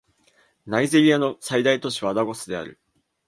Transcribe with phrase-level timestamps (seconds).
[0.65, 2.79] ナイジェリアの最大都市はラゴスである